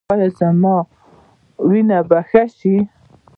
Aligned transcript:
ایا 0.13 0.27
زما 0.39 0.75
وینه 1.69 1.97
به 2.09 2.19
ښه 2.29 2.43
شي؟ 2.57 2.75